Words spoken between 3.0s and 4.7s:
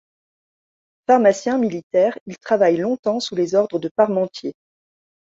sous les ordres de Parmentier.